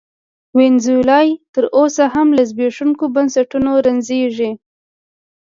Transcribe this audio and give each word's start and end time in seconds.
وینزویلا 0.57 1.19
تر 1.53 1.63
اوسه 1.77 2.03
هم 2.13 2.27
له 2.37 2.43
زبېښونکو 2.49 3.05
بنسټونو 3.15 3.71
رنځېږي. 3.85 4.51